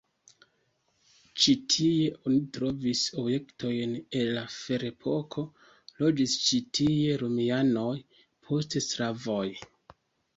Ĉi 1.41 1.53
tie 1.73 2.05
oni 2.29 2.37
trovis 2.55 3.03
objektojn 3.23 3.93
el 4.21 4.31
la 4.37 4.45
ferepoko, 4.53 5.43
loĝis 6.05 6.33
ĉi 6.47 6.61
tie 6.79 7.19
romianoj, 7.25 7.93
poste 8.49 8.83
slavoj. 8.87 9.45